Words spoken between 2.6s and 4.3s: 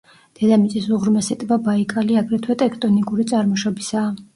ტექტონიკური წარმოშობისაა.